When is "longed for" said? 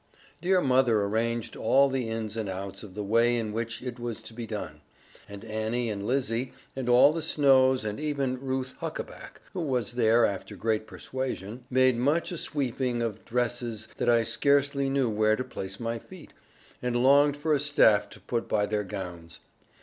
17.03-17.53